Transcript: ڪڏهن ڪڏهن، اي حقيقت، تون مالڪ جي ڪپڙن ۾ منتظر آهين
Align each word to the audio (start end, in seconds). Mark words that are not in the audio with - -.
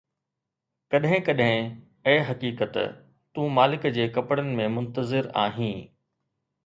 ڪڏهن 0.91 1.19
ڪڏهن، 1.27 1.59
اي 2.07 2.15
حقيقت، 2.29 2.73
تون 3.35 3.53
مالڪ 3.59 3.85
جي 3.99 4.09
ڪپڙن 4.17 4.53
۾ 4.61 4.69
منتظر 4.79 5.33
آهين 5.47 5.77